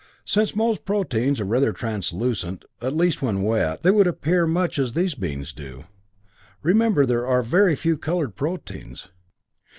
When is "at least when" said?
2.81-3.43